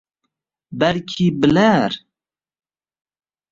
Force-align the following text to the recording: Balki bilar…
Balki 0.71 1.41
bilar… 1.41 2.05